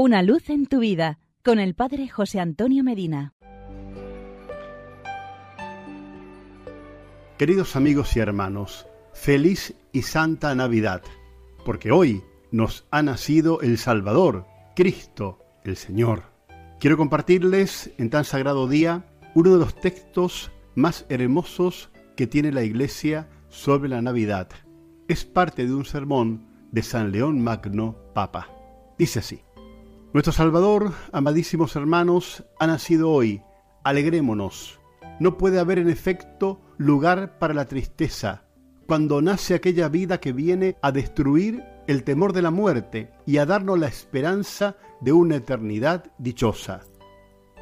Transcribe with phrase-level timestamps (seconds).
[0.00, 3.34] Una luz en tu vida con el Padre José Antonio Medina.
[7.36, 11.02] Queridos amigos y hermanos, feliz y santa Navidad,
[11.64, 12.22] porque hoy
[12.52, 16.22] nos ha nacido el Salvador, Cristo, el Señor.
[16.78, 19.04] Quiero compartirles en tan sagrado día
[19.34, 24.48] uno de los textos más hermosos que tiene la Iglesia sobre la Navidad.
[25.08, 28.46] Es parte de un sermón de San León Magno, Papa.
[28.96, 29.40] Dice así.
[30.14, 33.42] Nuestro Salvador, amadísimos hermanos, ha nacido hoy.
[33.84, 34.80] Alegrémonos.
[35.20, 38.44] No puede haber en efecto lugar para la tristeza
[38.86, 43.44] cuando nace aquella vida que viene a destruir el temor de la muerte y a
[43.44, 46.80] darnos la esperanza de una eternidad dichosa.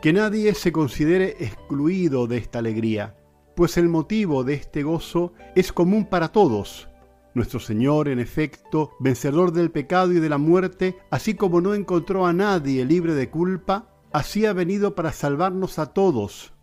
[0.01, 3.17] Que nadie se considere excluido de esta alegría,
[3.57, 6.89] pues el motivo de este gozo es común para todos,
[7.37, 12.27] nuestro Señor, en efecto, vencedor del pecado y de la muerte, así como no encontró
[12.27, 16.55] a nadie libre de culpa, así ha venido para salvarnos a todos.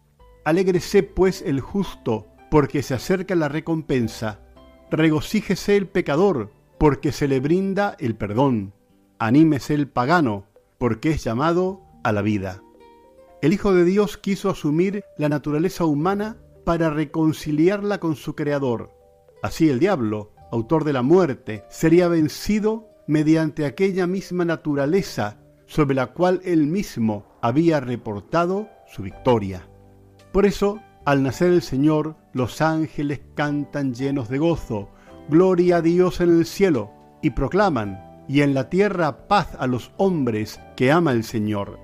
[0.44, 4.40] Alégrese pues el justo, porque se acerca la recompensa.
[4.90, 8.74] Regocíjese el pecador, porque se le brinda el perdón.
[9.20, 10.48] Anímese el pagano,
[10.80, 12.64] porque es llamado a la vida.
[13.44, 18.92] El Hijo de Dios quiso asumir la naturaleza humana para reconciliarla con su Creador.
[19.44, 26.14] Así el diablo, autor de la muerte, sería vencido mediante aquella misma naturaleza sobre la
[26.14, 29.68] cual él mismo había reportado su victoria.
[30.32, 34.90] Por eso, al nacer el Señor, los ángeles cantan llenos de gozo,
[35.28, 36.92] Gloria a Dios en el cielo,
[37.24, 41.80] y proclaman, y en la tierra paz a los hombres que ama el Señor.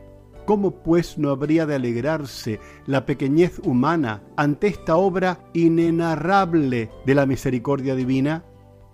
[0.46, 7.26] ¿Cómo pues no habría de alegrarse la pequeñez humana ante esta obra inenarrable de la
[7.26, 8.44] misericordia divina?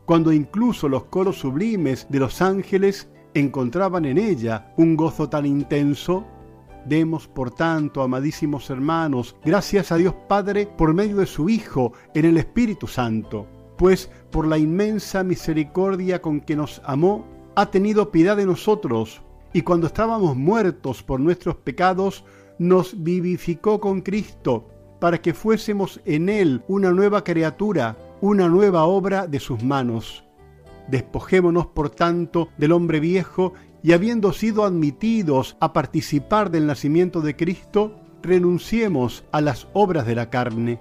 [0.05, 6.25] Cuando incluso los coros sublimes de los ángeles encontraban en ella un gozo tan intenso?
[6.85, 12.25] Demos, por tanto, amadísimos hermanos, gracias a Dios Padre por medio de su Hijo en
[12.25, 18.38] el Espíritu Santo, pues por la inmensa misericordia con que nos amó, ha tenido piedad
[18.38, 22.23] de nosotros, y cuando estábamos muertos por nuestros pecados,
[22.59, 24.67] nos vivificó con Cristo,
[24.99, 30.23] para que fuésemos en Él una nueva criatura, una nueva obra de sus manos.
[30.87, 33.53] Despojémonos, por tanto, del hombre viejo
[33.83, 40.15] y habiendo sido admitidos a participar del nacimiento de Cristo, renunciemos a las obras de
[40.15, 40.79] la carne.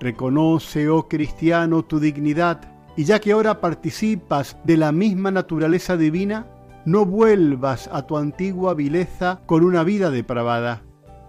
[0.00, 6.46] Reconoce, oh cristiano, tu dignidad, y ya que ahora participas de la misma naturaleza divina,
[6.86, 10.82] no vuelvas a tu antigua vileza con una vida depravada.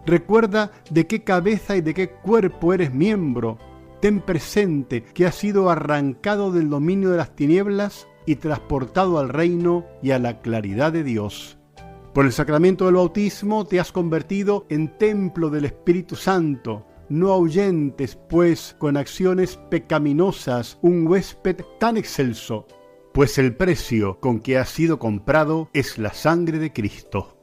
[0.05, 3.57] Recuerda de qué cabeza y de qué cuerpo eres miembro,
[4.01, 9.85] ten presente que has sido arrancado del dominio de las tinieblas y transportado al reino
[10.01, 11.59] y a la claridad de Dios.
[12.13, 16.85] Por el sacramento del bautismo te has convertido en templo del Espíritu Santo.
[17.09, 22.67] No ahuyentes, pues, con acciones pecaminosas un huésped tan excelso,
[23.13, 27.37] pues el precio con que has sido comprado es la sangre de Cristo.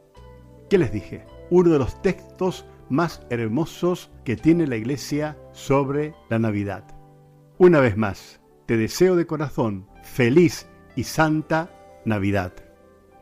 [0.69, 1.25] ¿Qué les dije?
[1.51, 6.85] Uno de los textos más hermosos que tiene la Iglesia sobre la Navidad.
[7.59, 11.71] Una vez más, te deseo de corazón feliz y santa
[12.05, 12.53] Navidad.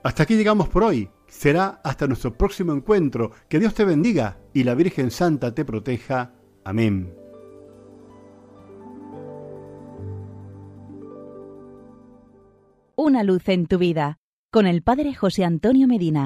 [0.05, 1.09] Hasta aquí llegamos por hoy.
[1.27, 3.33] Será hasta nuestro próximo encuentro.
[3.49, 6.35] Que Dios te bendiga y la Virgen Santa te proteja.
[6.63, 7.13] Amén.
[12.95, 14.19] Una luz en tu vida
[14.53, 16.25] con el Padre José Antonio Medina.